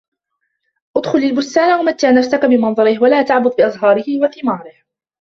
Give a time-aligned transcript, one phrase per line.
[0.97, 4.73] اُدْخُلْ الْبُسْتانَ وَمَتِّعْ نَفْسَكَ بِمَنْظَرِهِ، وَلَا تَعْبَثْ بِأَزْهارِهِ وَثِمارِهِ.